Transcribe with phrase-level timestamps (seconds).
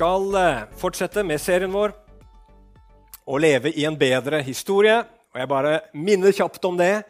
[0.00, 1.92] Skal eh, fortsette med serien vår
[3.28, 4.94] Å leve i en bedre historie.
[5.28, 7.02] Og jeg bare minner kjapt om det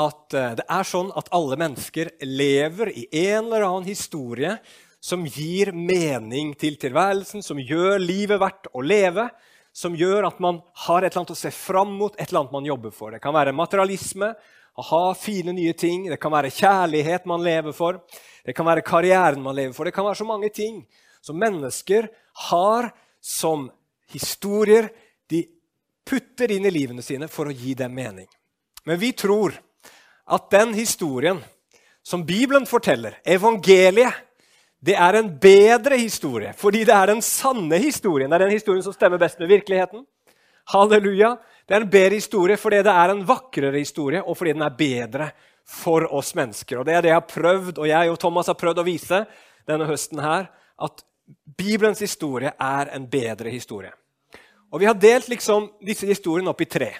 [0.00, 4.54] at eh, det er sånn at alle mennesker lever i en eller annen historie
[4.96, 9.28] som gir mening til tilværelsen, som gjør livet verdt å leve,
[9.68, 12.56] som gjør at man har et eller annet å se fram mot, et eller annet
[12.56, 13.12] man jobber for.
[13.12, 14.32] Det kan være materialisme,
[14.72, 16.08] å ha fine, nye ting.
[16.08, 18.00] Det kan være kjærlighet man lever for.
[18.40, 19.84] Det kan være karrieren man lever for.
[19.84, 20.80] Det kan være så mange ting
[21.20, 23.70] som mennesker har som
[24.12, 24.88] historier
[25.30, 25.44] de
[26.08, 28.26] putter inn i livene sine for å gi dem mening.
[28.84, 29.54] Men vi tror
[30.26, 31.40] at den historien
[32.02, 34.14] som Bibelen forteller, evangeliet,
[34.82, 38.30] det er en bedre historie fordi det er den sanne historien.
[38.30, 40.02] Det er den historien som stemmer best med virkeligheten.
[40.72, 41.36] Halleluja.
[41.66, 44.74] Det er en bedre historie fordi det er en vakrere historie, og fordi den er
[44.78, 45.30] bedre
[45.62, 46.80] for oss mennesker.
[46.80, 49.22] Og Det er det jeg har prøvd, og jeg og Thomas har prøvd å vise
[49.68, 50.50] denne høsten her,
[50.82, 51.04] at
[51.58, 53.92] Bibelens historie er en bedre historie.
[54.72, 56.94] Og Vi har delt liksom disse historiene opp i tre.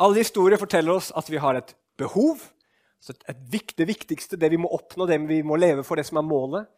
[0.00, 2.40] Alle historier forteller oss at vi har et behov.
[3.08, 6.26] Et, det viktigste, det vi må oppnå, det vi må leve for, det som er
[6.26, 6.68] målet.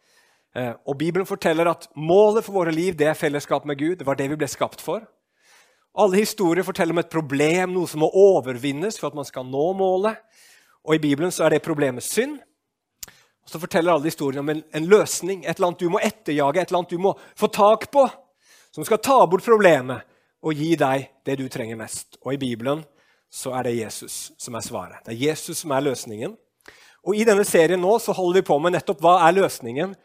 [0.55, 3.95] Eh, og Bibelen forteller at målet for våre liv det er fellesskap med Gud.
[3.99, 5.05] Det var det vi ble skapt for.
[5.93, 9.67] Alle historier forteller om et problem, noe som må overvinnes for at man skal nå
[9.77, 10.17] målet.
[10.83, 12.39] Og I Bibelen så er det problemet synd.
[13.43, 16.61] Og Så forteller alle historien om en, en, løsning, et eller annet du må etterjage,
[16.61, 18.07] et eller annet du må få tak på,
[18.71, 20.07] som skal ta bort problemet
[20.43, 22.17] og gi deg det du trenger mest.
[22.23, 22.83] Og I Bibelen
[23.33, 25.03] så er det Jesus som er svaret.
[25.05, 26.35] Det er Jesus som er løsningen.
[27.03, 29.95] Og I denne serien nå så holder vi på med nettopp hva er løsningen?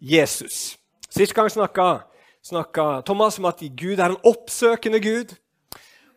[0.00, 0.76] Jesus.
[1.08, 2.04] Sist gang snakka
[2.44, 5.32] snakka Thomas om at Gud er en oppsøkende Gud.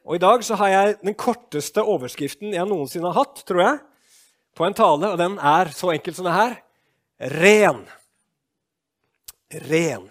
[0.08, 3.80] Og I dag så har jeg den korteste overskriften jeg noensinne har hatt, tror jeg,
[4.56, 6.56] på en tale, og den er så enkel som det her
[7.18, 7.84] ren.
[9.70, 10.10] Ren.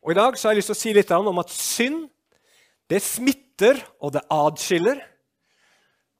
[0.00, 2.08] Og I dag så har jeg lyst til å si litt om at synd
[2.90, 4.98] det smitter, og det adskiller.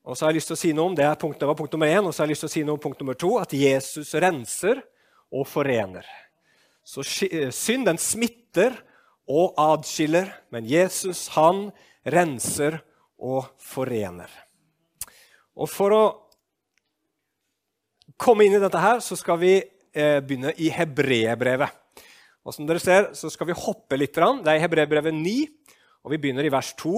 [0.06, 1.72] Og så har jeg lyst til å si noe om det, punkt, det var punkt
[1.74, 3.32] nummer én, og så har jeg lyst til å si noe om punkt nummer to,
[3.40, 4.78] at Jesus renser
[5.34, 6.06] og forener.
[6.86, 8.78] Så synd den smitter,
[9.30, 11.68] og adskiller, men Jesus han
[12.02, 12.80] renser
[13.20, 14.30] og forener.
[15.54, 16.04] Og For å
[18.20, 21.76] komme inn i dette her, så skal vi eh, begynne i Hebreerbrevet.
[22.46, 24.14] Og som dere ser, så skal vi hoppe litt.
[24.14, 25.34] Det er i Hebreerbrevet 9,
[26.06, 26.94] og vi begynner i vers 2.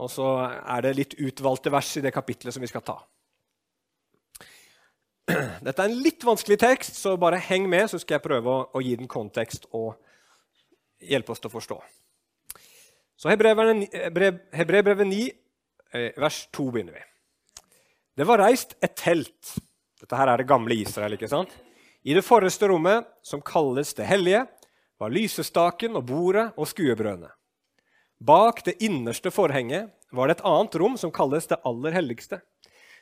[0.00, 2.96] Og så er det litt utvalgte vers i det kapitlet som vi skal ta.
[5.66, 8.66] Dette er en litt vanskelig tekst, så bare heng med, så skal jeg prøve å,
[8.74, 9.94] å gi den kontekst og
[11.00, 11.78] hjelpe oss til å forstå.
[13.20, 15.22] Så Hebrebrevet 9,
[15.92, 17.04] eh, vers 2 begynner vi.
[18.16, 19.56] Det var reist et telt.
[20.00, 21.12] Dette her er det gamle Israel.
[21.16, 21.52] ikke sant?
[22.02, 24.46] I det forreste rommet, som kalles Det hellige,
[24.98, 27.28] var lysestaken og bordet og skuebrødene.
[28.20, 32.40] Bak det innerste forhenget var det et annet rom som kalles Det aller helligste.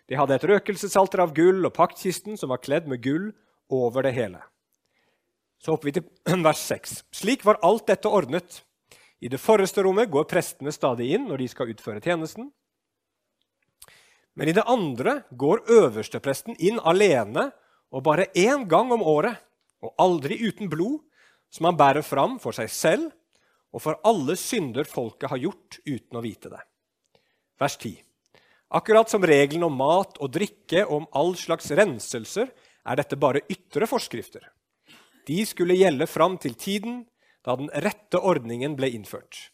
[0.09, 3.33] De hadde et røkelsesalter av gull og paktkisten som var kledd med gull
[3.69, 4.41] over det hele.
[5.59, 7.03] Så hopper vi til vers 6.
[7.13, 8.63] Slik var alt dette ordnet.
[9.21, 12.51] I det forreste rommet går prestene stadig inn når de skal utføre tjenesten.
[14.39, 17.51] Men i det andre går øverstepresten inn alene
[17.93, 19.37] og bare én gang om året,
[19.83, 21.01] og aldri uten blod,
[21.51, 23.13] som han bærer fram for seg selv
[23.73, 26.61] og for alle synder folket har gjort uten å vite det.
[27.61, 27.97] Vers 10.
[28.79, 32.51] Akkurat som regelen om mat og drikke og om all slags renselser
[32.89, 34.45] er dette bare ytre forskrifter.
[35.29, 37.03] De skulle gjelde fram til tiden
[37.45, 39.51] da den rette ordningen ble innført.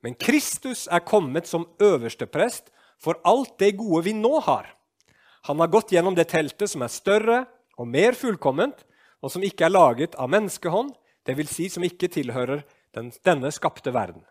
[0.00, 2.70] Men Kristus er kommet som øversteprest
[3.00, 4.68] for alt det gode vi nå har.
[5.48, 7.44] Han har gått gjennom det teltet som er større
[7.80, 8.84] og mer fullkomment,
[9.20, 10.92] og som ikke er laget av menneskehånd,
[11.28, 11.52] dvs.
[11.52, 12.62] Si som ikke tilhører
[12.96, 14.24] den, denne skapte verden.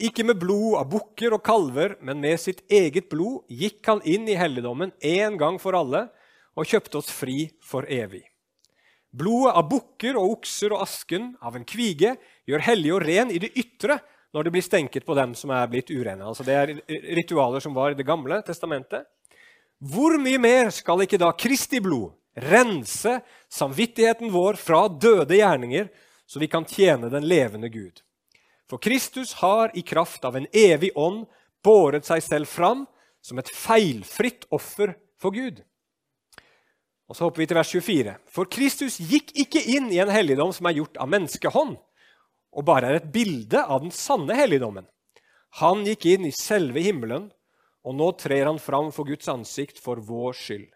[0.00, 4.26] Ikke med blod av bukker og kalver, men med sitt eget blod gikk han inn
[4.30, 6.06] i helligdommen en gang for alle
[6.56, 8.24] og kjøpte oss fri for evig.
[9.10, 12.14] Blodet av bukker og okser og asken av en kvige
[12.48, 13.98] gjør hellig og ren i det ytre
[14.30, 16.22] når det blir stenket på dem som er blitt urene.
[16.24, 16.74] Altså Det er
[17.18, 19.08] ritualer som var i Det gamle testamentet.
[19.80, 23.16] Hvor mye mer skal ikke da Kristi blod rense
[23.50, 25.88] samvittigheten vår fra døde gjerninger,
[26.28, 28.02] så vi kan tjene den levende Gud?
[28.70, 31.24] For Kristus har i kraft av en evig ånd
[31.64, 32.84] båret seg selv fram
[33.24, 35.64] som et feilfritt offer for Gud.
[37.10, 38.14] Og Så hopper vi til vers 24.
[38.30, 41.74] For Kristus gikk ikke inn i en helligdom som er gjort av menneskehånd,
[42.54, 44.86] og bare er et bilde av den sanne helligdommen.
[45.58, 47.32] Han gikk inn i selve himmelen,
[47.86, 50.68] og nå trer han fram for Guds ansikt for vår skyld.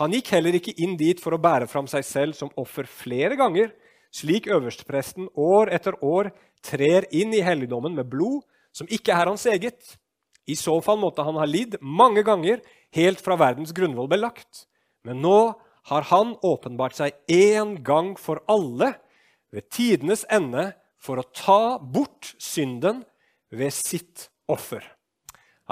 [0.00, 3.36] Han gikk heller ikke inn dit for å bære fram seg selv som offer flere
[3.36, 3.72] ganger,
[4.12, 6.30] slik øverstepresten år etter år
[6.64, 8.40] trer inn i helligdommen med blod
[8.72, 9.96] som ikke er hans eget.
[10.48, 12.62] I så fall måtte han ha lidd mange ganger
[12.96, 14.66] helt fra verdens grunnvoll ble lagt.
[15.04, 15.52] Men nå
[15.90, 18.94] har han åpenbart seg én gang for alle
[19.52, 20.70] ved tidenes ende
[21.02, 23.02] for å ta bort synden
[23.50, 24.82] ved sitt offer.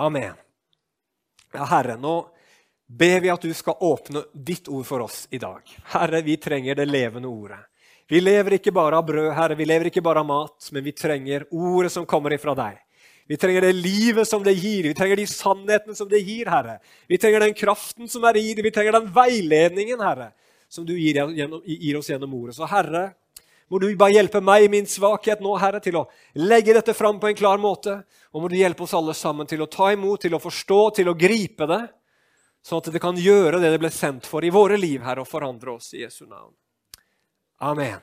[0.01, 0.33] Amen.
[1.53, 2.15] Ja, Herre, nå
[2.87, 5.61] ber vi at du skal åpne ditt ord for oss i dag.
[5.93, 7.59] Herre, vi trenger det levende ordet.
[8.09, 10.95] Vi lever ikke bare av brød, Herre, vi lever ikke bare av mat, men vi
[10.97, 12.81] trenger ordet som kommer ifra deg.
[13.29, 16.79] Vi trenger det livet som det gir, vi trenger de sannhetene som det gir, Herre.
[17.07, 20.33] Vi trenger den kraften som er i det, vi trenger den veiledningen, Herre,
[20.73, 22.57] som du gir, gjennom, gir oss gjennom ordet.
[22.57, 23.11] Så Herre,
[23.71, 26.09] må du bare hjelpe meg i min svakhet nå, Herre, til å
[26.43, 28.01] legge dette fram på en klar måte.
[28.35, 31.11] Og må du hjelpe oss alle sammen til å ta imot, til å forstå, til
[31.13, 31.85] å gripe det
[32.63, 35.29] sånn at det kan gjøre det det ble sendt for i våre liv her, og
[35.29, 36.53] forandre oss i Jesu navn.
[37.61, 38.01] Amen.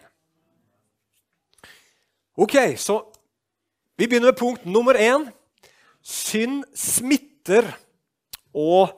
[2.38, 3.02] Ok, så
[3.98, 5.26] vi begynner med punkt nummer én.
[6.02, 7.66] Synd smitter
[8.54, 8.94] og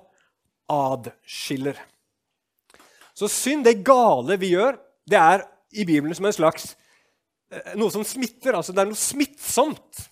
[0.70, 1.80] adskiller.
[3.16, 4.78] Så synd, det gale vi gjør,
[5.10, 6.72] det er i Bibelen som en slags
[7.52, 8.56] eh, noe som smitter.
[8.58, 10.04] altså Det er noe smittsomt,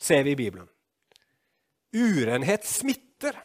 [0.00, 0.68] ser vi i Bibelen.
[1.96, 3.38] Urenhet smitter.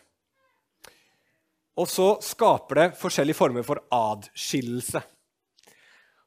[1.79, 5.01] Og så skaper det forskjellige former for adskillelse.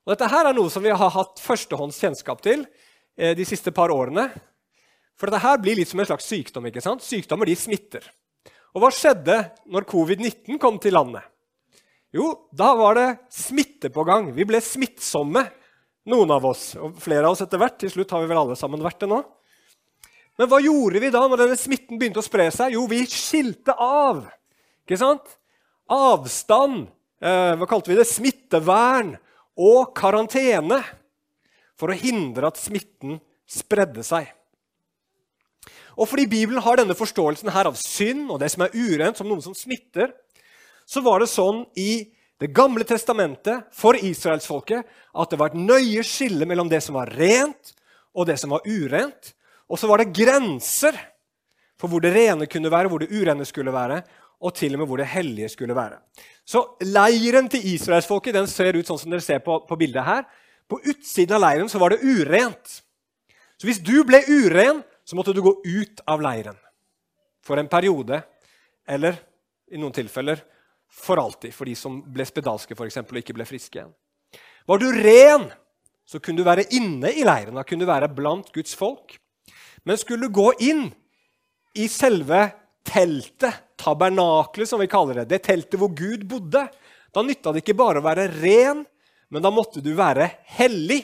[0.05, 2.65] Og dette her er noe som vi har hatt førstehånds kjennskap til
[3.17, 4.29] eh, de siste par årene.
[5.19, 6.67] For dette her blir litt som en slags sykdom.
[6.69, 7.05] ikke sant?
[7.05, 8.07] Sykdommer de smitter.
[8.75, 9.37] Og hva skjedde
[9.71, 11.23] når covid-19 kom til landet?
[12.15, 14.29] Jo, da var det smitte på gang.
[14.37, 15.43] Vi ble smittsomme,
[16.07, 16.77] noen av oss.
[16.79, 17.75] Og flere av oss etter hvert.
[17.81, 19.19] Til slutt har vi vel alle sammen vært det nå.
[20.39, 22.77] Men hva gjorde vi da når denne smitten begynte å spre seg?
[22.77, 24.23] Jo, vi skilte av.
[24.87, 25.37] Ikke sant?
[25.91, 26.87] Avstand,
[27.19, 28.07] eh, hva kalte vi det?
[28.07, 29.15] smittevern
[29.59, 30.81] og karantene
[31.79, 34.31] for å hindre at smitten spredde seg.
[35.95, 39.29] Og fordi Bibelen har denne forståelsen her av synd og det som er urent, som
[39.31, 40.15] noe som smitter,
[40.87, 42.11] så var det sånn i
[42.43, 44.83] Det gamle testamentet for israelsfolket
[45.15, 47.71] at det var et nøye skille mellom det som var rent,
[48.11, 49.31] og det som var urent.
[49.71, 50.99] Og så var det grenser
[51.79, 54.03] for hvor det rene kunne være, hvor det urene skulle være
[54.45, 55.99] og til og med hvor det hellige skulle være.
[56.45, 60.27] Så Leiren til israelsfolket den ser ut sånn som dere ser på, på bildet her.
[60.69, 62.81] På utsiden av leiren så var det urent.
[63.57, 66.57] Så hvis du ble uren, så måtte du gå ut av leiren
[67.45, 68.21] for en periode.
[68.89, 69.17] Eller
[69.73, 70.43] i noen tilfeller
[70.95, 73.93] for alltid, for de som ble spedalske for eksempel, og ikke ble friske igjen.
[74.69, 75.49] Var du ren,
[76.09, 77.57] så kunne du være inne i leiren.
[77.57, 79.17] Da kunne du være blant Guds folk.
[79.85, 80.87] Men skulle du gå inn
[81.77, 82.47] i selve
[82.87, 86.67] teltet, tabernaklet som vi kaller det, det teltet hvor Gud bodde,
[87.15, 88.85] da nytta det ikke bare å være ren,
[89.33, 91.03] men da måtte du være hellig.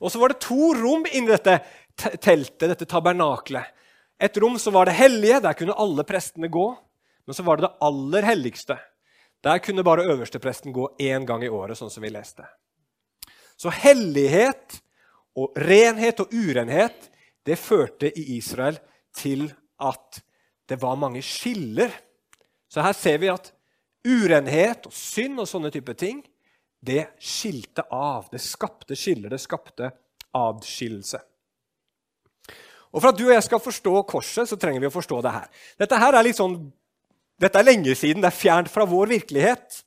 [0.00, 1.58] Og så var det to rom inni dette
[1.96, 3.66] teltet, dette tabernaklet.
[4.20, 6.68] Et rom som var det hellige, der kunne alle prestene gå.
[7.30, 8.74] Men så var det det aller helligste.
[9.46, 12.42] Der kunne bare øverstepresten gå én gang i året, sånn som vi leste.
[13.54, 14.80] Så hellighet
[15.38, 17.06] og renhet og urenhet
[17.46, 18.80] det førte i Israel
[19.14, 19.46] til
[19.78, 20.18] at
[20.66, 21.94] det var mange skiller.
[22.66, 23.52] Så her ser vi at
[24.02, 26.24] urenhet og synd og sånne type ting
[26.82, 28.26] det skilte av.
[28.34, 29.92] Det skapte skiller, det skapte
[30.34, 31.22] adskillelse.
[32.90, 35.36] Og For at du og jeg skal forstå korset, så trenger vi å forstå det
[35.38, 35.50] her.
[35.78, 36.58] Dette her er litt sånn,
[37.40, 39.80] dette er lenge siden, det er fjernt fra vår virkelighet.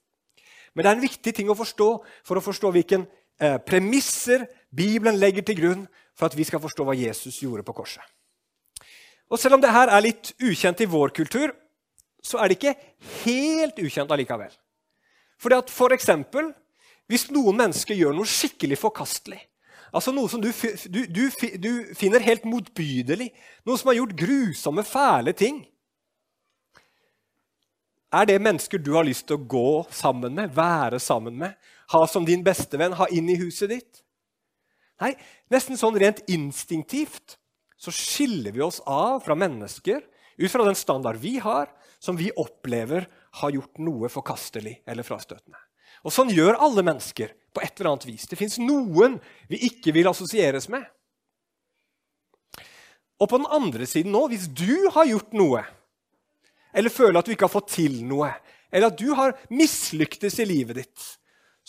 [0.74, 1.90] Men det er en viktig ting å forstå
[2.26, 5.84] for å forstå hvilke eh, premisser Bibelen legger til grunn
[6.18, 8.02] for at vi skal forstå hva Jesus gjorde på korset.
[9.30, 11.54] Og selv om det her er litt ukjent i vår kultur,
[12.24, 12.76] så er det ikke
[13.24, 14.52] helt ukjent allikevel.
[15.42, 16.52] Fordi at for eksempel,
[17.10, 19.42] hvis noen mennesker gjør noe skikkelig forkastelig,
[19.94, 20.50] altså noe som du,
[20.90, 21.24] du, du,
[21.62, 23.30] du finner helt motbydelig,
[23.68, 25.62] noe som har gjort grusomme, fæle ting
[28.13, 31.55] Er det mennesker du har lyst til å gå sammen med, være sammen med,
[31.93, 34.03] ha som din bestevenn, ha inn i huset ditt?
[35.01, 35.15] Nei,
[35.51, 37.39] nesten sånn rent instinktivt
[37.82, 40.03] så skiller vi oss av fra mennesker
[40.38, 43.08] ut fra den standard vi har, som vi opplever
[43.41, 45.58] har gjort noe forkastelig eller frastøtende.
[46.03, 48.25] Og Sånn gjør alle mennesker på et eller annet vis.
[48.27, 49.17] Det fins noen
[49.50, 50.84] vi ikke vil assosieres med.
[53.22, 55.63] Og på den andre siden nå, hvis du har gjort noe,
[56.74, 58.32] eller føler at du ikke har fått til noe,
[58.74, 61.10] eller at du har mislyktes i livet ditt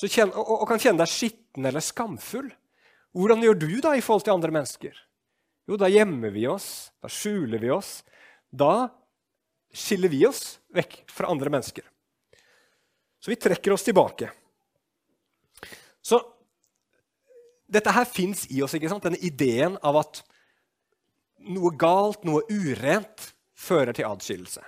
[0.02, 2.49] kjen, og, og kan kjenne deg skitten eller skamfull,
[3.14, 4.96] hvordan gjør du da i forhold til andre mennesker?
[5.68, 8.02] Jo, da gjemmer vi oss, da skjuler vi oss.
[8.50, 8.88] Da
[9.75, 11.87] skiller vi oss vekk fra andre mennesker.
[13.23, 14.28] Så vi trekker oss tilbake.
[16.04, 16.20] Så
[17.70, 19.06] dette her fins i oss, ikke sant?
[19.06, 20.20] denne ideen av at
[21.49, 24.61] noe galt, noe urent, fører til adskillelse.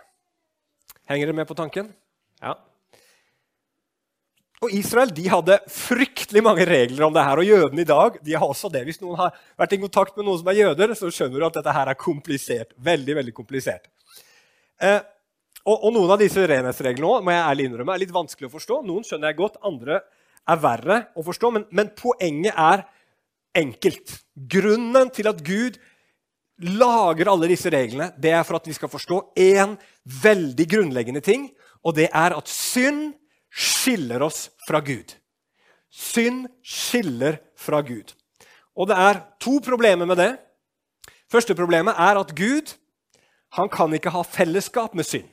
[1.06, 1.92] Henger dere med på tanken?
[2.42, 2.56] Ja.
[4.64, 8.34] Og Israel de hadde fryktelig mange regler om det her, og jødene i dag de
[8.34, 8.82] har også det.
[8.88, 11.58] Hvis noen har vært i kontakt med noen som er jøder, så skjønner du at
[11.58, 12.72] dette her er komplisert.
[12.88, 13.86] Veldig, veldig komplisert.
[14.80, 14.98] Eh,
[15.66, 18.54] og, og, noen av disse renhetsreglene også, må jeg ærlig innrømme, er litt vanskelig å
[18.54, 18.80] forstå.
[18.88, 20.00] Noen skjønner jeg godt, andre
[20.46, 21.52] er verre å forstå.
[21.52, 22.86] Men, men poenget er
[23.56, 24.18] enkelt.
[24.56, 25.78] Grunnen til at Gud
[26.62, 29.76] lager alle disse reglene, det er for at vi skal forstå én
[30.22, 31.50] veldig grunnleggende ting,
[31.84, 33.14] og det er at synd
[33.52, 35.14] skiller oss fra Gud.
[35.92, 38.12] Synd skiller fra Gud.
[38.76, 40.32] Og det er to problemer med det.
[41.32, 42.74] Første problemet er at Gud
[43.56, 45.28] han kan ikke ha fellesskap med synd.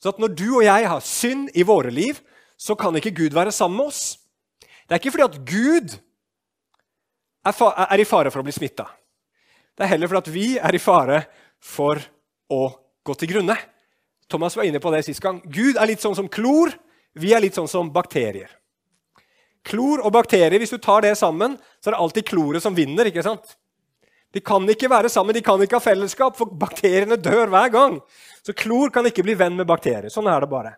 [0.00, 2.20] Så at når du og jeg har synd i våre liv,
[2.58, 4.18] så kan ikke Gud være sammen med oss.
[4.60, 5.96] Det er ikke fordi at Gud
[7.44, 8.86] er, i fare for å bli smitta.
[9.80, 11.22] Det er heller fordi at vi er i fare
[11.64, 11.96] for
[12.52, 12.64] å
[13.00, 13.54] gå til grunne.
[14.28, 15.38] Thomas var inne på det sist gang.
[15.48, 16.74] Gud er litt sånn som klor.
[17.16, 18.50] Vi er litt sånn som bakterier.
[19.64, 23.08] Klor og bakterier, hvis du tar det sammen, så er det alltid kloret som vinner.
[23.08, 23.56] ikke sant?
[24.36, 27.96] De kan ikke være sammen, de kan ikke ha fellesskap, for bakteriene dør hver gang.
[28.44, 30.12] Så klor kan ikke bli venn med bakterier.
[30.12, 30.76] Sånn er det bare.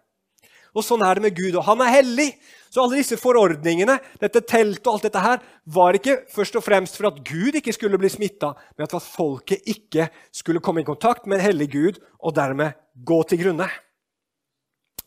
[0.72, 1.56] Og sånn er det med Gud.
[1.58, 2.30] Og han er hellig.
[2.72, 5.42] Så alle disse forordningene, dette teltet og alt dette her,
[5.76, 9.68] var ikke først og fremst for at Gud ikke skulle bli smitta, men at folket
[9.68, 13.68] ikke skulle komme i kontakt med en hellig Gud og dermed gå til grunne.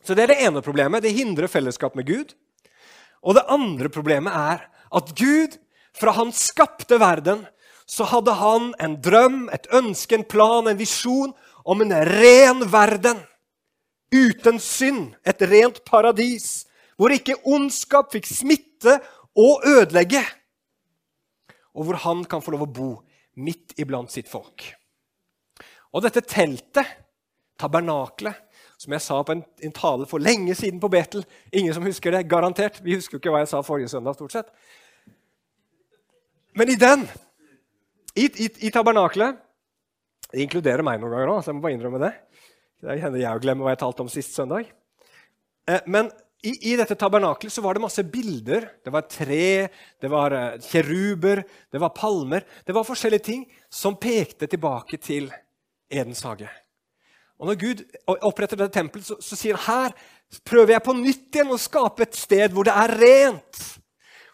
[0.06, 1.02] Så det er det ene problemet.
[1.02, 2.36] Det hindrer fellesskap med Gud.
[3.26, 5.58] Og det andre problemet er at Gud,
[5.96, 7.42] fra han skapte verden,
[7.86, 11.32] så hadde han en drøm, et ønske, en plan, en visjon
[11.66, 13.18] om en ren verden.
[14.14, 15.14] Uten synd.
[15.26, 16.66] Et rent paradis.
[16.96, 18.98] Hvor ikke ondskap fikk smitte
[19.36, 20.22] og ødelegge.
[21.76, 22.90] Og hvor han kan få lov å bo
[23.36, 24.64] midt iblant sitt folk.
[25.92, 26.88] Og dette teltet,
[27.60, 28.36] tabernaklet,
[28.76, 31.24] som jeg sa på en, en, tale for lenge siden på Betel.
[31.56, 32.26] Ingen som husker det?
[32.28, 32.82] Garantert.
[32.84, 34.16] Vi husker jo ikke hva jeg sa forrige søndag.
[34.18, 34.50] stort sett.
[36.56, 37.06] Men i den,
[38.16, 39.42] i, i, i tabernaklet
[40.32, 42.08] Det inkluderer meg noen ganger òg, så jeg må bare innrømme det.
[42.82, 44.68] Det hender jeg å glemme hva jeg talte om sist søndag.
[45.68, 46.10] Eh, men
[46.46, 48.68] i, i, dette tabernaklet så var det masse bilder.
[48.84, 49.48] Det var tre,
[50.02, 51.42] det var uh, kjeruber,
[51.72, 52.44] det var palmer.
[52.66, 55.30] Det var forskjellige ting som pekte tilbake til
[55.90, 56.50] Edens hage.
[57.40, 59.96] Og Når Gud oppretter dette tempelet, så, så sier han her
[60.46, 63.60] prøver jeg på nytt igjen å skape et sted hvor det er rent.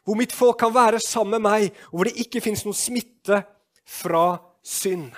[0.02, 3.44] Hvor mitt folk kan være sammen med meg, og hvor det ikke fins noen smitte
[3.86, 4.26] fra
[4.66, 5.12] synd.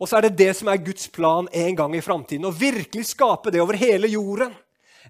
[0.00, 2.48] Og så er det det som er Guds plan en gang i framtiden.
[2.48, 4.54] Å virkelig skape det over hele jorden.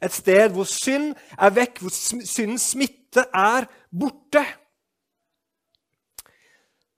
[0.03, 4.43] Et sted hvor synd er vekk, hvor syndens smitte er borte.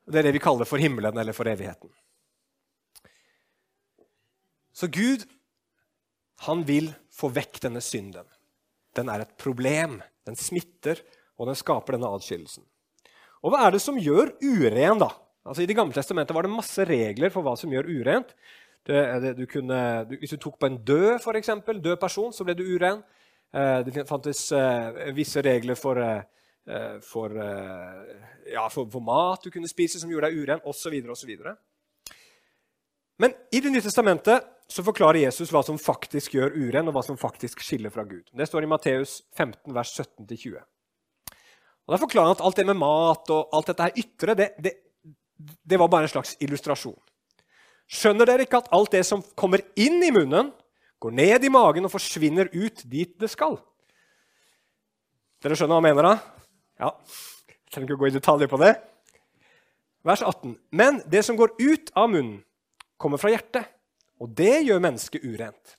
[0.08, 1.92] Det er det vi kaller for himmelen eller for evigheten.
[4.72, 5.26] Så Gud
[6.46, 8.26] han vil få vekk denne synden.
[8.96, 10.00] Den er et problem.
[10.26, 11.00] Den smitter,
[11.38, 12.64] og den skaper denne adskillelsen.
[13.42, 15.10] Og hva er det som gjør uren, da?
[15.42, 18.34] Altså I Det gamle testamentet var det masse regler for hva som gjør urent.
[18.86, 19.78] Det, det, du kunne,
[20.10, 23.02] du, hvis du tok på en død, for eksempel, død person, så ble du uren.
[23.54, 28.16] Eh, det fantes eh, visse regler for, eh, for, eh,
[28.54, 30.98] ja, for, for, mat du kunne spise som gjorde deg uren, osv.
[31.14, 31.36] osv.
[33.22, 37.02] Men i Det nye testamentet så forklarer Jesus hva som faktisk gjør uren, og hva
[37.06, 38.24] som faktisk skiller fra Gud.
[38.34, 40.62] Det står i Matteus 15, vers 17-20.
[41.82, 44.48] Og Da forklarer han at alt det med mat og alt dette her ytre det,
[44.62, 44.72] det,
[45.38, 46.98] det var bare en slags illustrasjon.
[47.92, 50.52] Skjønner dere ikke at alt det som kommer inn i munnen,
[51.02, 53.58] går ned i magen og forsvinner ut dit det skal?
[55.42, 56.48] Dere skjønner hva jeg mener, da?
[56.78, 56.92] Ja.
[57.50, 58.72] Jeg trenger ikke å gå i detaljer på det.
[60.06, 60.54] Vers 18.
[60.70, 62.42] Men det som går ut av munnen,
[63.02, 63.66] kommer fra hjertet
[64.22, 65.78] og det gjør mennesket urent.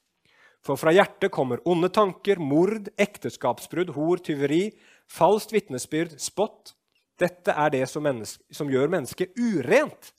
[0.64, 4.74] For fra hjertet kommer onde tanker, mord, ekteskapsbrudd, hor, tyveri,
[5.12, 6.74] falskt vitnesbyrd, spott.
[7.20, 8.08] Dette er det som,
[8.52, 10.14] som, gjør mennesket urent.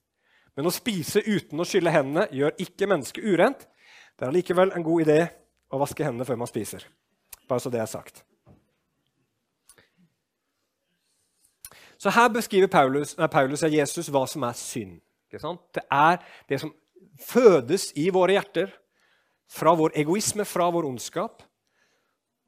[0.55, 3.65] Men å spise uten å skylle hendene gjør ikke mennesket urent.
[4.15, 5.19] Det er allikevel en god idé
[5.75, 6.87] å vaske hendene før man spiser.
[7.49, 8.23] Bare så det er sagt.
[11.99, 14.99] Så her beskriver Paulus, Paulus og Jesus hva som er synd.
[15.75, 16.71] Det er det som
[17.19, 18.71] fødes i våre hjerter
[19.51, 21.43] fra vår egoisme, fra vår ondskap.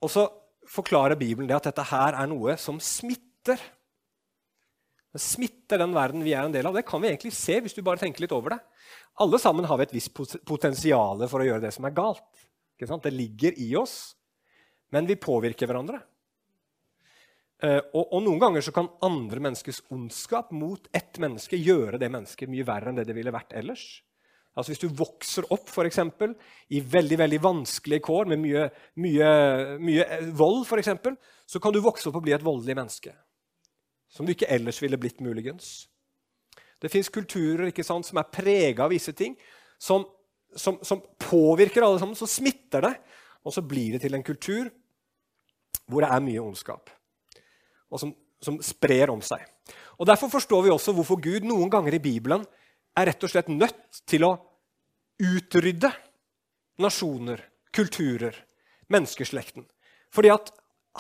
[0.03, 0.27] Og så
[0.71, 3.59] forklarer Bibelen det at dette her er noe som smitter.
[5.17, 6.75] Det smitter den verden vi er en del av.
[6.77, 8.59] Det kan vi egentlig se hvis du bare tenker litt over det.
[9.25, 10.13] Alle sammen har vi et visst
[10.45, 12.45] potensial for å gjøre det som er galt.
[12.77, 14.13] Det ligger i oss,
[14.93, 16.03] men vi påvirker hverandre.
[17.65, 22.11] Eh, og, og, noen ganger så kan andre menneskers ondskap mot ett menneske gjøre det
[22.13, 23.87] mennesket mye verre enn det det ville vært ellers.
[24.53, 26.35] Altså Hvis du vokser opp for eksempel,
[26.69, 28.69] i veldig veldig vanskelige kår med mye,
[29.01, 29.31] mye,
[29.81, 31.17] mye vold, for eksempel,
[31.49, 33.17] så kan du vokse opp og bli et voldelig menneske.
[34.13, 35.89] Som det ikke ellers ville blitt, muligens.
[36.83, 39.35] Det fins kulturer ikke sant, som er prega av visse ting,
[39.81, 40.05] som,
[40.57, 42.19] som, som, påvirker alle sammen.
[42.19, 42.95] Så smitter det,
[43.47, 44.69] og så blir det til en kultur
[45.87, 46.91] hvor det er mye ondskap.
[47.93, 49.45] Og som, som sprer om seg.
[49.97, 52.45] Og Derfor forstår vi også hvorfor Gud noen ganger i Bibelen
[52.97, 54.35] er rett og slett nødt til å
[55.23, 55.91] utrydde
[56.83, 57.41] nasjoner,
[57.73, 58.37] kulturer,
[58.93, 59.65] menneskeslekten.
[60.13, 60.53] Fordi at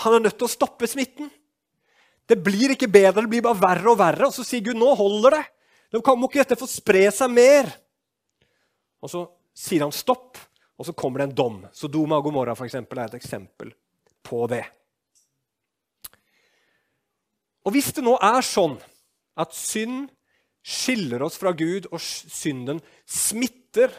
[0.04, 1.28] han er nødt til å stoppe smitten.
[2.26, 4.28] Det blir ikke bedre, det blir bare verre og verre.
[4.28, 5.44] Og så sier Gud nå holder det.
[5.94, 7.70] Nå må ikke dette få spre seg mer.
[9.04, 9.22] Og så
[9.56, 10.40] sier han stopp,
[10.76, 11.60] og så kommer det en dom.
[11.72, 13.70] Sodoma og Gomorra for eksempel, er et eksempel
[14.26, 14.64] på det.
[17.66, 18.76] Og hvis det nå er sånn
[19.38, 20.06] at synd
[20.66, 23.92] skiller oss fra Gud, og synden smitter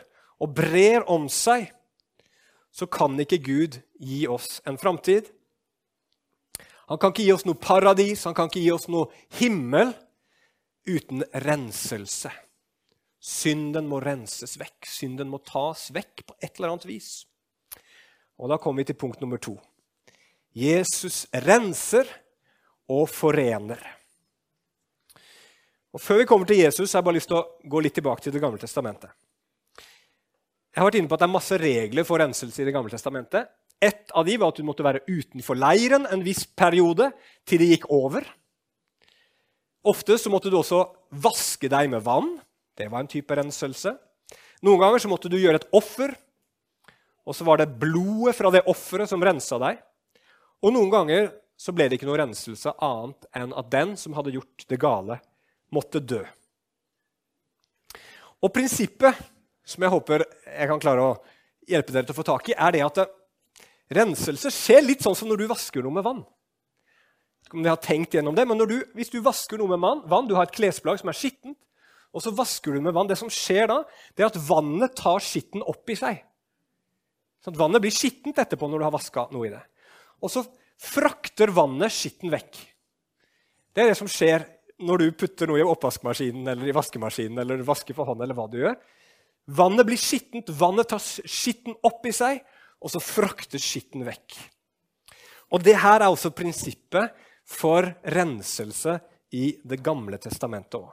[0.44, 1.70] og brer om seg,
[2.72, 5.32] så kan ikke Gud gi oss en framtid.
[6.88, 9.92] Han kan ikke gi oss noe paradis, han kan ikke gi oss noe himmel
[10.88, 12.32] uten renselse.
[13.20, 14.88] Synden må renses vekk.
[14.88, 17.26] Synden må tas vekk på et eller annet vis.
[18.38, 19.58] Og Da kommer vi til punkt nummer to.
[20.56, 22.08] Jesus renser
[22.88, 23.82] og forener.
[25.92, 28.22] Og Før vi kommer til Jesus, har jeg bare lyst til å gå litt tilbake
[28.22, 29.10] til Det gamle testamentet.
[30.72, 32.94] Jeg har vært inne på at Det er masse regler for renselse i Det gamle
[32.94, 33.50] testamentet.
[33.84, 37.12] Et av de var at du måtte være utenfor leiren en viss periode
[37.46, 38.26] til det gikk over.
[39.88, 40.82] Ofte så måtte du også
[41.24, 42.34] vaske deg med vann.
[42.78, 43.94] Det var en type renselse.
[44.66, 46.16] Noen ganger så måtte du gjøre et offer,
[47.28, 49.80] og så var det blodet fra det offeret som rensa deg.
[50.66, 54.34] Og noen ganger så ble det ikke noe renselse annet enn at den som hadde
[54.34, 55.20] gjort det gale,
[55.74, 56.22] måtte dø.
[58.42, 59.18] Og prinsippet
[59.68, 61.16] som jeg håper jeg kan klare å
[61.68, 63.02] hjelpe dere til å få tak i, er det at
[63.94, 66.26] renselse skjer litt sånn som når du vasker noe med vann.
[67.54, 70.48] Om har tenkt gjennom det, men du, Hvis du vasker noe med vann, du har
[70.48, 71.58] et klesplagg som er skittent,
[72.16, 73.82] og så vasker du med vann, det som skjer da,
[74.16, 76.24] det er at vannet tar skitten opp i seg.
[77.46, 79.62] Sånn Vannet blir skittent etterpå når du har vaska noe i det.
[80.24, 80.44] Og så
[80.82, 82.58] frakter vannet skitten vekk.
[83.72, 84.44] Det er det som skjer
[84.84, 88.22] når du putter noe i oppvaskmaskinen eller i vaskemaskinen eller vasker for hånd.
[88.22, 88.76] eller hva du gjør.
[89.58, 92.42] Vannet blir skittent, vannet tar skitten opp i seg,
[92.84, 94.38] og så frakte skitten vekk.
[95.54, 97.16] Og det her er også prinsippet
[97.48, 99.00] for renselse
[99.36, 100.92] i Det gamle testamentet òg.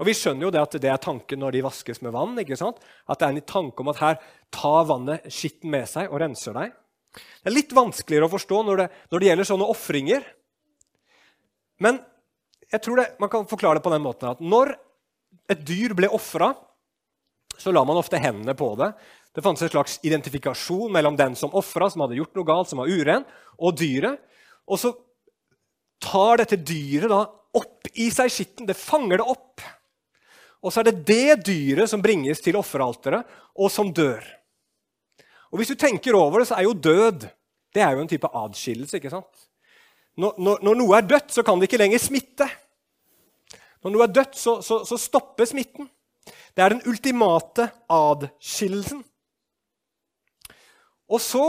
[0.00, 2.38] Og Vi skjønner jo det at det er tanken når de vaskes med vann.
[2.38, 2.80] ikke sant?
[3.06, 4.16] At det er en tanke om at her
[4.50, 6.72] tar vannet skitten med seg og renser deg.
[7.14, 10.26] Det er litt vanskeligere å forstå når det, når det gjelder sånne ofringer.
[11.78, 12.00] Men
[12.72, 14.74] jeg tror det, man kan forklare det på den måten at når
[15.52, 16.50] et dyr ble ofra,
[17.54, 18.90] så la man ofte hendene på det.
[19.34, 22.82] Det fantes en slags identifikasjon mellom den som ofra, som hadde gjort noe galt, som
[22.82, 23.24] var uren,
[23.58, 24.20] og dyret.
[24.70, 24.92] Og så
[26.02, 27.24] tar dette dyret da
[27.58, 28.68] opp i seg skitten.
[28.68, 29.64] Det fanger det opp.
[30.64, 33.26] Og så er det det dyret som bringes til offeralteret,
[33.58, 34.22] og som dør.
[35.50, 37.26] Og Hvis du tenker over det, så er jo død
[37.74, 38.96] det er jo en type adskillelse.
[38.96, 39.48] ikke sant?
[40.16, 42.46] Når, når, når noe er dødt, så kan det ikke lenger smitte.
[43.82, 45.88] Når noe er dødt, så, så, så stopper smitten.
[46.54, 49.02] Det er den ultimate adskillelsen.
[51.12, 51.44] Og så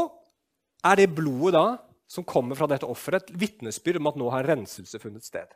[0.85, 1.67] er det blodet da,
[2.07, 5.49] som kommer fra dette offeret, et vitnesbyrd om at nå har renselse funnet sted.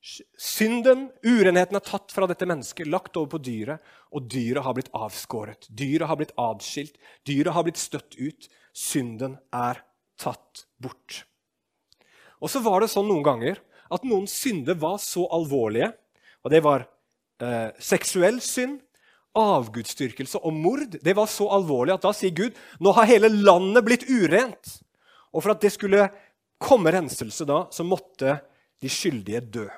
[0.00, 3.84] Synden, urenheten, er tatt fra dette mennesket, lagt over på dyret,
[4.16, 5.68] og dyret har blitt avskåret.
[5.68, 6.96] Dyret har blitt adskilt,
[7.28, 8.48] dyret har blitt støtt ut.
[8.72, 9.82] Synden er
[10.20, 11.24] tatt bort.
[12.40, 13.60] Og så var det sånn noen ganger
[13.92, 15.90] at noen synder var så alvorlige,
[16.40, 16.86] og det var
[17.42, 18.78] eh, seksuell synd,
[19.38, 20.96] avgudsdyrkelse og mord.
[21.02, 24.78] Det var så alvorlig at da sier Gud nå har hele landet blitt urent.
[25.30, 26.08] Og for at det skulle
[26.60, 28.40] komme renselse da, så måtte
[28.80, 29.68] de skyldige dø.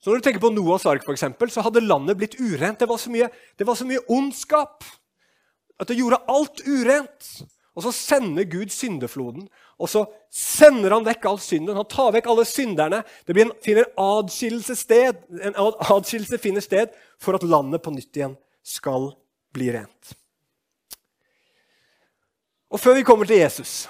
[0.00, 2.78] Så når du tenker på Noahs ark, for eksempel, så hadde landet blitt urent.
[2.80, 3.28] Det var så mye,
[3.60, 4.86] det var så mye ondskap
[5.80, 7.28] at det gjorde alt urent.
[7.80, 9.46] Og så sender Gud syndefloden,
[9.80, 11.78] og så sender han vekk all synden.
[11.78, 12.98] Han tar vekk alle synderne.
[13.24, 18.36] Det en, finner adskillelse sted, en adskillelse finner sted for at landet på nytt igjen
[18.60, 19.08] skal
[19.56, 20.12] bli rent.
[22.70, 23.88] Og Før vi kommer til Jesus,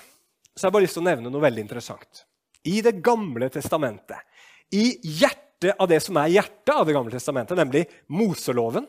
[0.55, 2.25] så har jeg bare lyst til å nevne noe veldig interessant.
[2.63, 4.23] I Det gamle testamentet,
[4.71, 8.87] i hjertet av det som er hjertet av Det gamle testamentet, nemlig Moseloven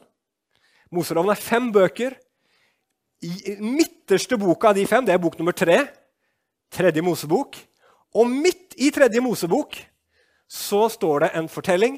[0.92, 2.14] Moseloven er fem bøker
[3.22, 5.84] i midterste boka av de fem, det er bok nummer tre,
[6.74, 7.60] tredje Mosebok,
[8.12, 9.78] Og midt i tredje Mosebok
[10.52, 11.94] så står det en fortelling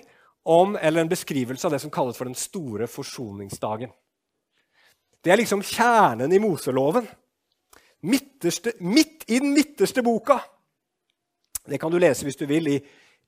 [0.46, 3.90] om, eller en beskrivelse av det som kalles for den store forsoningsdagen.
[5.24, 7.08] Det er liksom kjernen i Moseloven.
[8.06, 10.38] Midterste, midt i den midterste boka.
[11.66, 12.78] Det kan du lese hvis du vil i,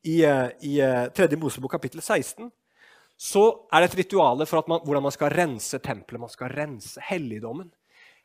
[0.04, 1.26] i, eh, i 3.
[1.26, 2.52] Eh, Mosebok kapittel 16.
[3.18, 6.22] Så er det et ritual for man, hvordan man skal rense tempelet.
[6.22, 7.72] Man skal rense helligdommen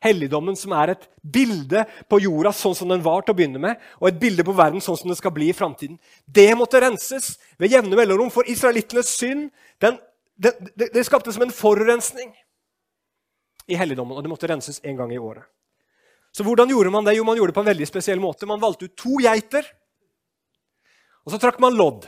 [0.01, 3.81] helligdommen som er et bilde på jorda sånn som den var til å begynne med,
[4.01, 5.99] og et bilde på verden sånn som den skal bli i framtiden.
[6.25, 9.49] Det måtte renses ved jevne mellomrom, for israelittenes synd
[9.83, 9.99] den,
[10.35, 12.33] det, det, det skapte som en forurensning
[13.69, 15.45] i helligdommen, og det måtte renses en gang i året.
[16.31, 17.17] Så hvordan gjorde man det?
[17.17, 18.47] Jo, man gjorde det på en veldig spesiell måte.
[18.47, 19.67] Man valgte ut to geiter,
[21.21, 22.07] og så trakk man lodd.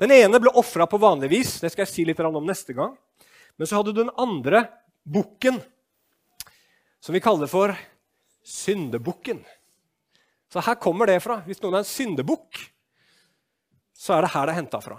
[0.00, 2.94] Den ene ble ofra på vanlig vis, det skal jeg si litt om neste gang.
[3.56, 4.66] Men så hadde du den andre
[5.02, 5.58] bukken
[7.06, 7.70] som vi kaller for
[8.42, 9.44] syndebukken.
[10.52, 11.36] Så her kommer det fra.
[11.46, 12.58] Hvis noen er en syndebukk,
[13.94, 14.96] så er det her det er henta fra.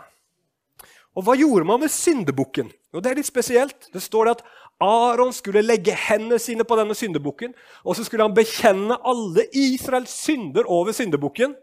[1.17, 2.69] Og hva gjorde man med syndebukken?
[2.93, 3.89] Jo, det er litt spesielt.
[3.91, 4.45] Det står det at
[4.87, 7.51] Aron skulle legge hendene sine på denne syndebukken,
[7.83, 11.57] og så skulle han bekjenne alle Israels synder over syndebukken.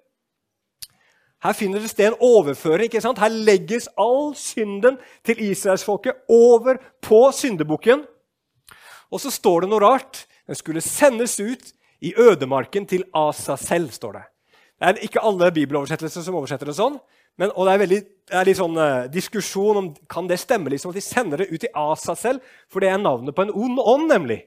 [1.44, 2.90] Her finner det sted en overføring.
[2.90, 3.20] ikke sant?
[3.22, 8.04] Her legges all synden til israelsfolket over på syndebukken.
[9.08, 10.26] Og så står det noe rart.
[10.48, 11.72] Den skulle sendes ut
[12.04, 14.24] i ødemarken til Asa selv, står det.
[14.74, 16.98] Det er ikke alle bibeloversettelser som oversetter det sånn.
[17.40, 20.70] Men, og det er, veldig, det er litt sånn uh, diskusjon om kan det stemme
[20.70, 23.54] liksom at de sender det ut i Asa selv, for det er navnet på en
[23.54, 24.44] ond ånd, nemlig.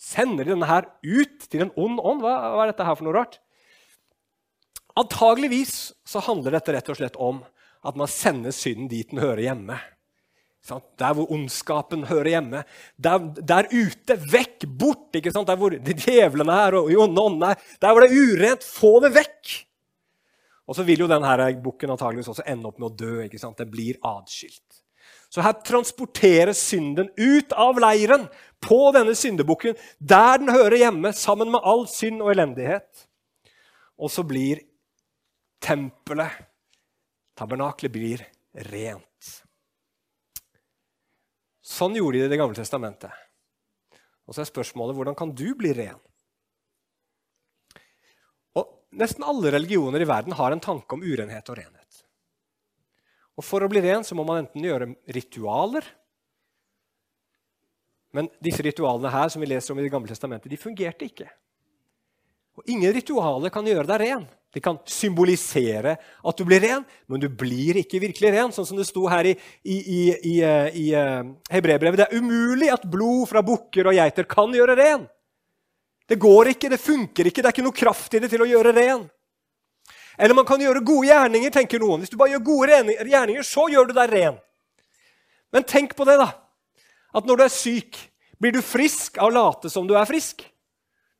[0.00, 2.24] Sender de denne her ut til en ond ånd?
[2.24, 3.38] Hva, hva er dette her for noe rart?
[4.98, 7.42] Antageligvis så handler dette rett og slett om
[7.84, 9.78] at man sender synden dit den hører hjemme.
[10.64, 12.62] Der hvor ondskapen hører hjemme.
[12.96, 14.16] Der, der ute.
[14.32, 14.64] Vekk!
[14.78, 15.10] Bort!
[15.18, 15.48] ikke sant?
[15.48, 17.66] Der hvor djevlene er og åndene er.
[17.82, 18.64] Der hvor det er urent.
[18.64, 19.52] Få det vekk!
[20.64, 23.12] Og så vil jo denne bukken antageligvis også ende opp med å dø.
[23.26, 23.58] ikke sant?
[23.60, 24.80] Den blir adskilt.
[25.28, 28.28] Så her transporteres synden ut av leiren
[28.62, 33.04] på denne syndebukken, der den hører hjemme, sammen med all synd og elendighet.
[33.98, 34.62] Og så blir
[35.60, 36.38] tempelet,
[37.36, 38.24] tabernaklet, blir
[38.70, 39.43] rent.
[41.64, 43.12] Sånn gjorde de i Det gamle testamentet.
[44.28, 46.00] Og så er spørsmålet hvordan kan du bli ren?
[48.56, 52.02] Og Nesten alle religioner i verden har en tanke om urenhet og renhet.
[53.34, 55.88] Og For å bli ren så må man enten gjøre ritualer
[58.14, 61.26] Men disse ritualene her som vi leser om i Det gamle testamentet, de fungerte ikke.
[62.54, 64.28] Og Ingen ritualer kan gjøre deg ren.
[64.54, 68.52] De kan symbolisere at du blir ren, men du blir ikke virkelig ren.
[68.54, 69.34] Sånn som det sto her i,
[69.66, 71.98] i, i, i, i uh, Hebrebrevet.
[71.98, 75.08] Det er umulig at blod fra bukker og geiter kan gjøre ren.
[76.06, 78.48] Det går ikke, det funker ikke, det er ikke noe kraft i det til å
[78.48, 79.04] gjøre ren.
[80.14, 82.04] Eller man kan gjøre gode gjerninger, tenker noen.
[82.04, 84.36] Hvis du bare gjør gode gjerninger, så gjør du deg ren.
[85.54, 86.30] Men tenk på det, da.
[87.14, 87.98] At når du er syk,
[88.38, 90.44] blir du frisk av å late som du er frisk?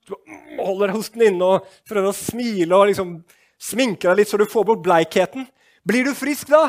[0.05, 0.17] Du
[0.61, 3.17] holder hosten inne og prøver å smile og liksom
[3.61, 5.47] sminke deg litt så du får bort bleikheten.
[5.85, 6.67] Blir du frisk da?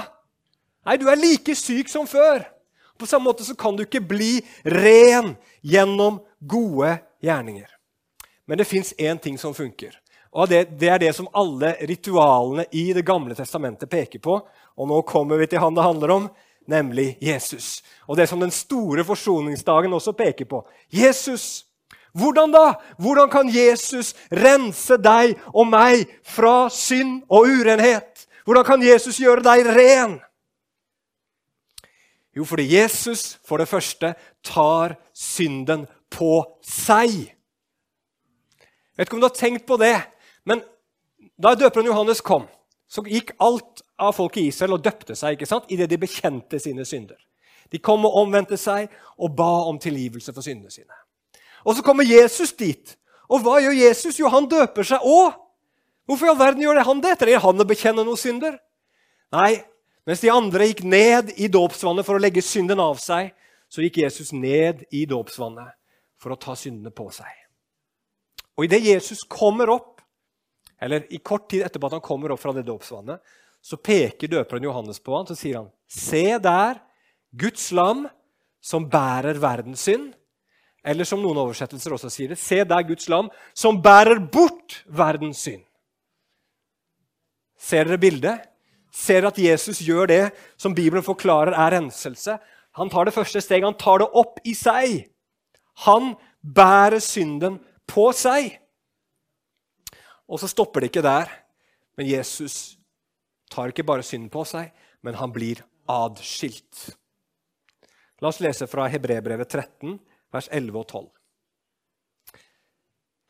[0.86, 2.44] Nei, du er like syk som før.
[2.96, 5.34] På samme måte så kan du ikke bli ren
[5.66, 6.94] gjennom gode
[7.24, 7.68] gjerninger.
[8.46, 9.98] Men det fins én ting som funker.
[10.36, 14.40] Og det, det, er det som alle ritualene i Det gamle testamentet peker på.
[14.76, 16.28] Og nå kommer vi til han det handler om,
[16.68, 17.84] nemlig Jesus.
[18.08, 20.62] Og det som den store forsoningsdagen også peker på.
[20.92, 21.66] Jesus
[22.16, 22.66] hvordan da?
[22.98, 28.24] Hvordan kan Jesus rense deg og meg fra synd og urenhet?
[28.48, 30.20] Hvordan kan Jesus gjøre deg ren?
[32.36, 37.12] Jo, fordi Jesus for det første tar synden på seg.
[38.60, 39.96] Jeg vet ikke om du har tenkt på det,
[40.48, 40.62] men
[41.36, 42.48] da døperen Johannes kom,
[42.88, 45.68] så gikk alt av folk i Israel og døpte seg ikke sant?
[45.72, 47.20] idet de bekjente sine synder.
[47.72, 50.96] De kom og omvendte seg og ba om tilgivelse for syndene sine.
[51.66, 52.96] Og så kommer Jesus dit.
[53.30, 54.20] Og hva gjør Jesus?
[54.20, 55.34] Jo, han døper seg òg.
[56.06, 57.16] Hvorfor i all verden gjør han det?
[57.18, 58.60] Trenger han å bekjenne noen synder?
[59.34, 59.58] Nei,
[60.06, 63.32] mens de andre gikk ned i dåpsvannet for å legge synden av seg,
[63.66, 65.74] så gikk Jesus ned i dåpsvannet
[66.22, 67.32] for å ta syndene på seg.
[68.56, 70.04] Og idet Jesus kommer opp,
[70.80, 73.24] eller i kort tid etterpå at han kommer opp fra det dåpsvannet,
[73.66, 76.78] så peker døperen Johannes på ham, så sier han, Se der,
[77.34, 78.06] Guds lam,
[78.62, 80.14] som bærer verdens synd.
[80.86, 85.42] Eller som noen oversettelser også sier det, se der Guds lam som bærer bort verdens
[85.48, 85.64] synd.
[87.58, 88.44] Ser dere bildet?
[88.94, 90.22] Ser at Jesus gjør det
[90.62, 92.38] som Bibelen forklarer er renselse.
[92.78, 95.08] Han tar det første steget, han tar det opp i seg.
[95.88, 96.14] Han
[96.46, 97.58] bærer synden
[97.90, 98.54] på seg.
[100.30, 101.32] Og så stopper det ikke der.
[101.98, 102.76] Men Jesus
[103.52, 104.72] tar ikke bare synden på seg,
[105.06, 106.90] men han blir adskilt.
[108.22, 109.98] La oss lese fra Hebrebrevet 13,
[110.36, 111.08] vers 11 og 12.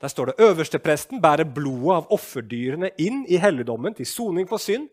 [0.01, 4.89] Der står det øverstepresten bærer blodet av offerdyrene inn i helligdommen til soning for synd.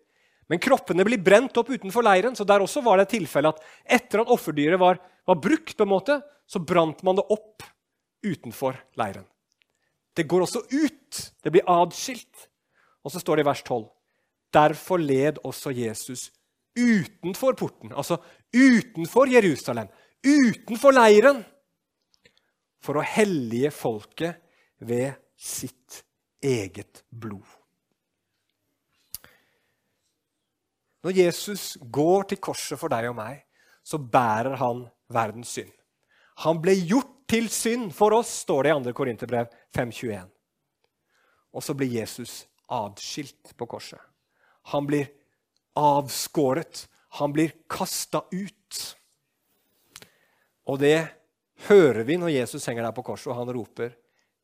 [0.48, 2.36] Men kroppene blir brent opp utenfor leiren.
[2.36, 5.82] så der også var det et tilfelle at Etter at offerdyret var, var brukt, på
[5.82, 7.62] en måte, så brant man det opp
[8.22, 9.26] utenfor leiren.
[10.14, 11.32] Det går også ut.
[11.42, 12.48] Det blir adskilt.
[13.02, 13.88] Og så står det i vers 12.:
[14.52, 16.30] Derfor led også Jesus
[16.76, 18.16] utenfor porten, altså
[18.54, 19.88] utenfor Jerusalem,
[20.24, 21.42] utenfor leiren,
[22.82, 24.42] for å hellige folket
[24.82, 26.02] ved sitt
[26.42, 27.46] eget blod.
[31.02, 33.42] Når Jesus går til korset for deg og meg,
[33.82, 35.72] så bærer han verdens synd.
[36.46, 38.94] Han ble gjort til synd for oss, står det i 2.
[38.98, 40.30] Korinterbrev 5.21.
[41.52, 44.00] Og så blir Jesus adskilt på korset.
[44.72, 45.10] Han blir
[45.76, 46.86] avskåret.
[47.18, 48.78] Han blir kasta ut.
[50.70, 50.96] Og det
[51.68, 53.94] hører vi når Jesus henger der på korset, og han roper,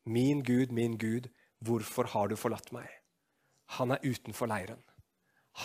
[0.05, 1.29] 'Min Gud, min Gud,
[1.59, 2.89] hvorfor har du forlatt meg?'
[3.77, 4.81] Han er utenfor leiren.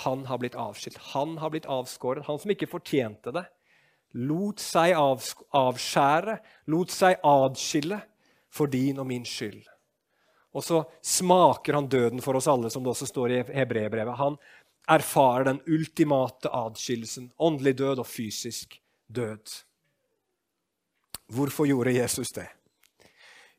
[0.04, 0.98] Han har blitt avskilt.
[1.14, 2.26] Han har blitt avskåret.
[2.26, 3.44] Han som ikke fortjente det,
[4.14, 8.00] lot seg avskjære, lot seg adskille
[8.50, 9.62] for din og min skyld.
[10.54, 14.18] Og så smaker han døden for oss alle, som det også står i hebreerbrevet.
[14.18, 14.36] Han
[14.88, 19.50] erfarer den ultimate adskillelsen, åndelig død og fysisk død.
[21.32, 22.48] Hvorfor gjorde Jesus det?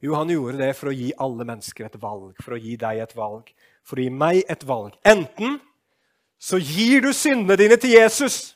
[0.03, 2.99] Jo, han gjorde det for å gi alle mennesker et valg, for å gi deg
[3.01, 3.47] et valg,
[3.85, 4.93] for å gi meg et valg.
[5.07, 5.57] Enten
[6.37, 8.53] så gir du syndene dine til Jesus,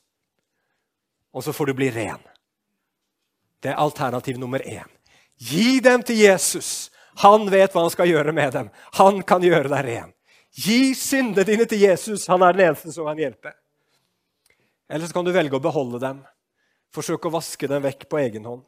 [1.34, 2.22] og så får du bli ren.
[3.64, 4.88] Det er alternativ nummer én.
[5.40, 6.90] Gi dem til Jesus.
[7.24, 8.70] Han vet hva han skal gjøre med dem.
[9.00, 10.14] Han kan gjøre deg ren.
[10.56, 12.28] Gi syndene dine til Jesus.
[12.32, 13.54] Han er den eneste som kan hjelpe.
[14.90, 16.22] Eller så kan du velge å beholde dem.
[16.96, 18.64] Forsøke å vaske dem vekk på egen hånd.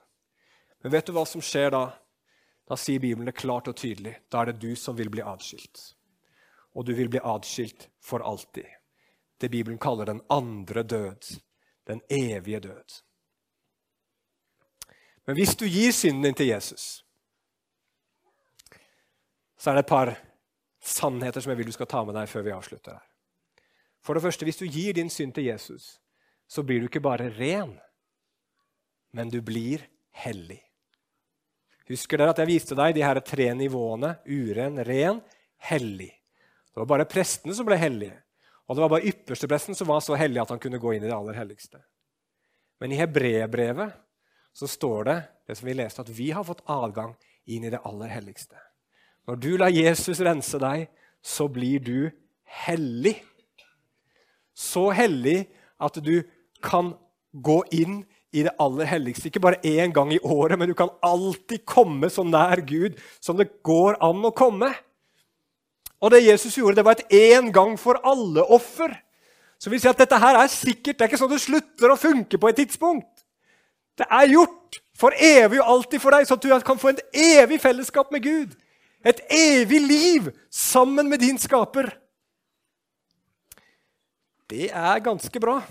[0.82, 1.86] Men vet du hva som skjer da?
[2.68, 4.16] Da sier Bibelen det klart og tydelig.
[4.32, 5.82] Da er det du som vil bli adskilt.
[6.74, 8.68] Og du vil bli adskilt for alltid.
[9.38, 11.28] Det Bibelen kaller den andre død.
[11.88, 13.02] Den evige død.
[15.28, 17.06] Men hvis du gir synden din til Jesus,
[19.58, 20.16] så er det et par
[20.82, 23.08] sannheter som jeg vil du skal ta med deg før vi avslutter her.
[24.02, 26.00] For det første, hvis du gir din synd til Jesus,
[26.50, 27.76] så blir du ikke bare ren,
[29.14, 30.62] men du blir hellig.
[31.90, 34.14] Husker dere at jeg viste deg de her tre nivåene?
[34.28, 35.22] Uren, ren,
[35.72, 36.12] hellig.
[36.72, 38.16] Det var bare prestene som ble hellige.
[38.70, 41.10] Og det var bare ypperstepresten som var så hellig at han kunne gå inn i
[41.10, 41.82] det aller helligste.
[42.80, 43.98] Men i hebreerbrevet
[44.56, 45.18] så står det
[45.48, 47.16] det som vi leste, at vi har fått adgang
[47.52, 48.56] inn i det aller helligste.
[49.28, 50.88] Når du lar Jesus rense deg,
[51.22, 52.10] så blir du
[52.64, 53.18] hellig.
[54.54, 55.46] Så hellig
[55.82, 56.22] at du
[56.64, 56.94] kan
[57.32, 59.28] gå inn i det aller helligste.
[59.28, 63.40] Ikke bare én gang i året, men du kan alltid komme så nær Gud som
[63.40, 64.72] det går an å komme.
[66.02, 68.96] Og det Jesus gjorde, det var et én gang for alle-offer.
[69.62, 70.98] Så vi sier at dette her er sikkert.
[70.98, 73.10] Det er ikke sånn det slutter å funke på et tidspunkt.
[74.00, 77.04] Det er gjort for evig og alltid for deg, så at du kan få et
[77.14, 78.56] evig fellesskap med Gud.
[79.06, 81.92] Et evig liv sammen med din skaper.
[84.50, 85.62] Det er ganske bra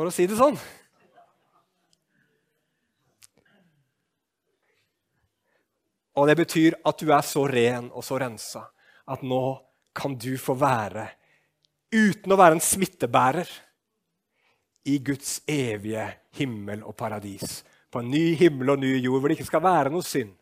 [0.00, 0.54] for å si det sånn.
[6.16, 8.62] Og det betyr at du er så ren og så rensa
[9.12, 9.42] at nå
[9.96, 11.04] kan du få være,
[11.92, 13.50] uten å være en smittebærer,
[14.88, 16.06] i Guds evige
[16.38, 17.58] himmel og paradis.
[17.92, 20.32] På en ny himmel og ny jord hvor det ikke skal være noe synd.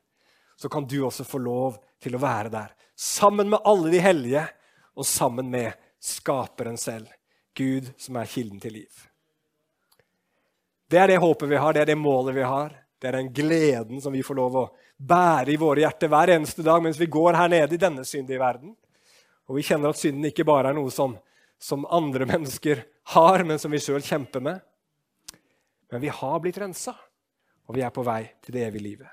[0.54, 4.46] Så kan du også få lov til å være der, sammen med alle de hellige
[4.94, 7.10] og sammen med Skaperen selv,
[7.58, 9.07] Gud som er kilden til liv.
[10.88, 12.72] Det er det håpet vi har, det er det målet vi har.
[12.98, 16.64] Det er den gleden som vi får lov å bære i våre hjerter hver eneste
[16.66, 18.72] dag mens vi går her nede i denne syndige verden.
[19.48, 21.14] Og vi kjenner at synden ikke bare er noe som,
[21.60, 22.82] som andre mennesker
[23.14, 24.64] har, men som vi sjøl kjemper med.
[25.92, 26.96] Men vi har blitt rensa,
[27.68, 29.12] og vi er på vei til det evige livet.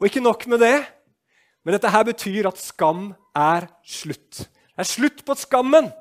[0.00, 0.76] Og ikke nok med det,
[1.64, 4.44] men dette her betyr at skam er slutt.
[4.74, 5.92] Det er slutt på skammen!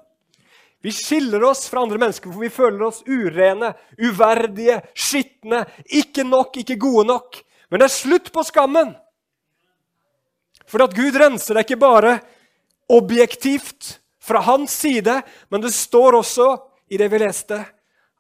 [0.83, 3.69] Vi skiller oss fra andre mennesker, for vi føler oss urene,
[4.03, 7.39] uverdige, skitne, ikke nok, ikke gode nok.
[7.71, 8.91] Men det er slutt på skammen!
[10.67, 12.17] For at Gud renser deg ikke bare
[12.91, 16.49] objektivt fra hans side, men det står også
[16.91, 17.61] i det vi leste,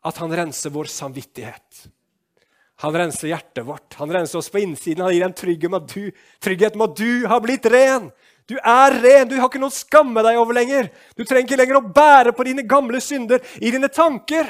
[0.03, 1.85] at han renser vår samvittighet.
[2.83, 3.93] Han renser hjertet vårt.
[3.99, 5.05] Han renser oss på innsiden.
[5.05, 8.09] Han gir en trygghet med at du, trygghet om at du har blitt ren.
[8.49, 9.29] Du er ren.
[9.29, 10.89] Du har ikke noe å skamme deg over lenger.
[11.15, 14.49] Du trenger ikke lenger å bære på dine gamle synder i dine tanker.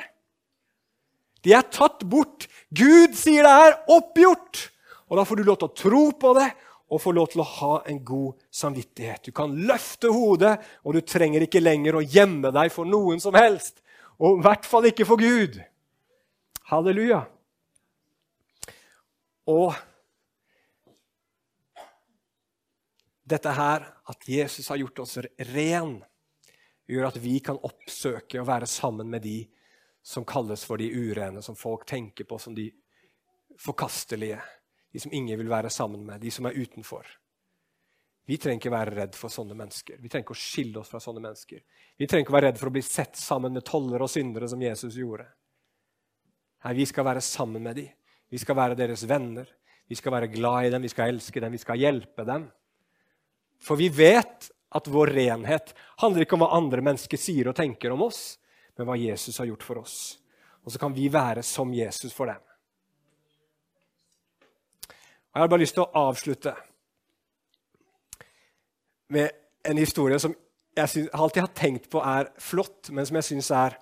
[1.44, 2.48] De er tatt bort.
[2.74, 4.70] Gud sier det er oppgjort.
[5.12, 6.50] Og Da får du lov til å tro på det
[6.94, 9.26] og få lov til å ha en god samvittighet.
[9.26, 13.34] Du kan løfte hodet, og du trenger ikke lenger å gjemme deg for noen som
[13.34, 13.80] helst.
[14.22, 15.58] Og i hvert fall ikke for Gud.
[16.70, 17.24] Halleluja.
[19.50, 19.74] Og
[23.24, 25.18] dette her, at Jesus har gjort oss
[25.54, 25.98] ren,
[26.90, 29.38] gjør at vi kan oppsøke og være sammen med de
[30.04, 32.68] som kalles for de urene, som folk tenker på som de
[33.60, 34.42] forkastelige,
[34.92, 37.08] de som ingen vil være sammen med, de som er utenfor.
[38.28, 39.98] Vi trenger ikke være redd for sånne mennesker.
[40.00, 41.64] Vi trenger ikke å skille oss fra sånne mennesker.
[42.00, 44.62] Vi trenger ikke være redd for å bli sett sammen med tollere og syndere, som
[44.64, 45.26] Jesus gjorde.
[46.64, 47.92] Nei, Vi skal være sammen med dem.
[48.32, 49.50] Vi skal være deres venner.
[49.88, 52.48] Vi skal være glad i dem, vi skal elske dem, vi skal hjelpe dem.
[53.64, 57.94] For vi vet at vår renhet handler ikke om hva andre mennesker sier og tenker
[57.94, 58.38] om oss,
[58.78, 59.98] men hva Jesus har gjort for oss.
[60.64, 62.42] Og så kan vi være som Jesus for dem.
[65.34, 66.54] Og Jeg har bare lyst til å avslutte
[69.14, 69.32] med
[69.64, 70.36] en historie som
[70.74, 73.76] jeg synes, alltid har tenkt på er flott, men som jeg syns er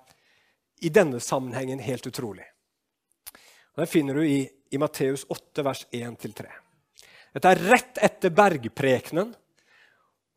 [0.84, 2.44] i denne sammenhengen helt utrolig.
[3.72, 6.48] Og Den finner du i, i Matteus 8, vers 1-3.
[7.32, 9.32] Dette er rett etter bergprekenen.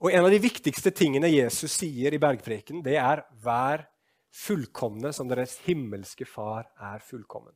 [0.03, 3.87] Og En av de viktigste tingene Jesus sier i bergpreken, det er 'vær
[4.31, 7.55] fullkomne som deres himmelske Far er fullkommen'.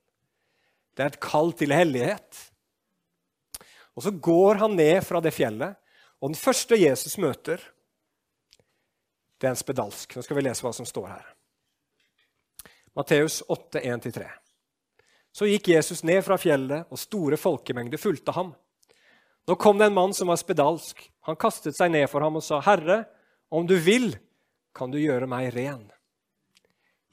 [0.96, 2.52] Det er et kall til hellighet.
[3.96, 5.76] Og Så går han ned fra det fjellet,
[6.22, 7.60] og den første Jesus møter,
[9.40, 10.16] det er en spedalsk.
[10.16, 11.26] Nå skal vi lese hva som står her.
[12.96, 14.26] Matteus 8, 1-3.
[15.32, 18.52] Så gikk Jesus ned fra fjellet, og store folkemengder fulgte ham.
[19.48, 21.06] Nå kom det en mann som var spedalsk.
[21.28, 23.06] Han kastet seg ned for ham og sa, 'Herre,
[23.52, 24.18] om du vil,
[24.74, 25.92] kan du gjøre meg ren.'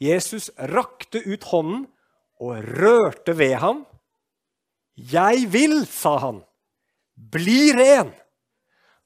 [0.00, 1.86] Jesus rakte ut hånden
[2.40, 3.86] og rørte ved ham.
[4.96, 6.44] 'Jeg vil', sa han.
[7.16, 8.14] 'Bli ren.'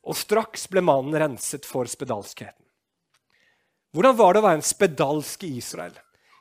[0.03, 2.65] Og straks ble mannen renset for spedalskheten.
[3.93, 5.95] Hvordan var det å være en spedalsk i Israel?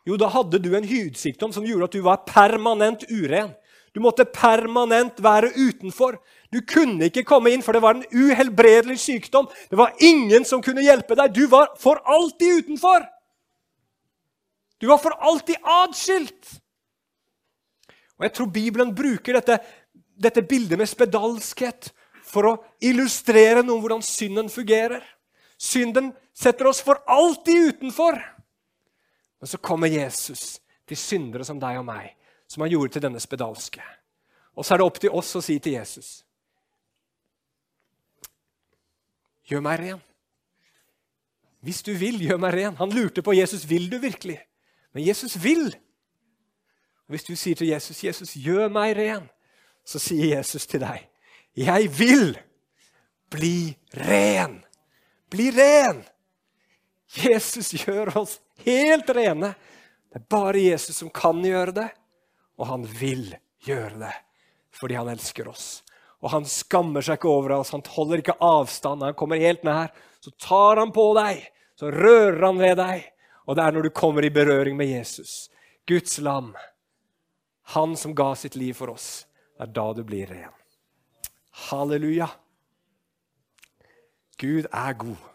[0.07, 3.51] Jo, da hadde du en hudsykdom som gjorde at du var permanent uren.
[3.93, 6.19] Du måtte permanent være utenfor.
[6.53, 9.49] Du kunne ikke komme inn, for det var en uhelbredelig sykdom.
[9.69, 11.33] Det var ingen som kunne hjelpe deg.
[11.33, 13.05] Du var for alltid utenfor.
[14.79, 16.59] Du var for alltid atskilt.
[18.19, 19.59] Og Jeg tror Bibelen bruker dette,
[20.19, 21.91] dette bildet med spedalskhet
[22.29, 25.03] for å illustrere noe om hvordan synden fungerer.
[25.59, 28.19] Synden setter oss for alltid utenfor.
[29.39, 32.11] Men så kommer Jesus til syndere som deg og meg,
[32.49, 33.83] som han gjorde til denne spedalske.
[34.57, 36.19] Og så er det opp til oss å si til Jesus
[39.49, 40.01] Gjør meg ren.
[41.65, 42.75] Hvis du vil, gjør meg ren.
[42.77, 44.37] Han lurte på Jesus vil du virkelig.
[44.93, 45.71] Men Jesus vil.
[47.07, 49.29] Og Hvis du sier til Jesus, 'Jesus, gjør meg ren',
[49.85, 51.09] så sier Jesus til deg,
[51.57, 52.37] 'Jeg vil
[53.29, 54.61] bli ren'.
[55.29, 56.05] Bli ren!
[57.09, 59.55] Jesus gjør oss helt rene.
[60.13, 61.89] Det er bare Jesus som kan gjøre det,
[62.59, 63.31] og han vil
[63.65, 64.15] gjøre det
[64.79, 65.81] fordi han elsker oss.
[66.23, 69.03] Og han skammer seg ikke over oss, han holder ikke avstand.
[69.03, 69.89] Han kommer helt nær.
[70.23, 71.41] Så tar han på deg,
[71.79, 73.07] så rører han ved deg.
[73.47, 75.49] Og det er når du kommer i berøring med Jesus,
[75.89, 76.53] Guds lam,
[77.73, 79.25] han som ga sitt liv for oss,
[79.57, 80.53] det er da du blir ren.
[81.69, 82.29] Halleluja.
[84.39, 85.25] Gud er god.